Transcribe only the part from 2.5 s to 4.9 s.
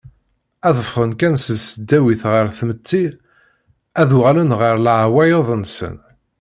tmetti ad uɣalen ɣer